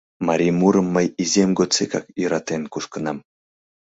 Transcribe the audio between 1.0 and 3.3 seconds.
изиэм годсекак йӧратен кушкынам...